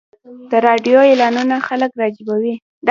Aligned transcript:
د 0.49 0.51
راډیو 0.65 0.99
اعلانونه 1.09 1.55
خلک 1.67 1.91
راجلبوي. 2.01 2.55